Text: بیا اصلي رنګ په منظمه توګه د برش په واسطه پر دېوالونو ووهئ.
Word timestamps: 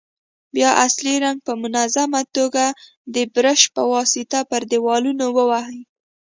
بیا 0.55 0.71
اصلي 0.85 1.13
رنګ 1.23 1.37
په 1.47 1.53
منظمه 1.63 2.21
توګه 2.37 2.65
د 3.13 3.15
برش 3.33 3.61
په 3.75 3.81
واسطه 3.93 4.39
پر 4.49 4.61
دېوالونو 4.71 5.25
ووهئ. 5.37 5.79